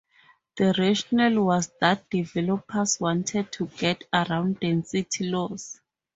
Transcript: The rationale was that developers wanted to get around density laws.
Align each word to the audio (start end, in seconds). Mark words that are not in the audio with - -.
The 0.57 0.73
rationale 0.79 1.43
was 1.43 1.69
that 1.79 2.09
developers 2.09 2.99
wanted 2.99 3.51
to 3.51 3.67
get 3.67 4.03
around 4.11 4.59
density 4.59 5.25
laws. 5.29 5.79